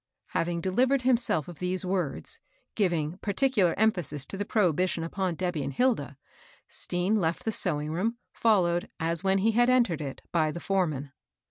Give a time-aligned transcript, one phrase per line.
[0.29, 2.39] Having delivered himself of these words,
[2.73, 6.17] giving particular emphasis to the prohibition upon Debby and Hilda,
[6.67, 11.11] Stean left the sewing room, followed, as when he had entered it, by the foreman.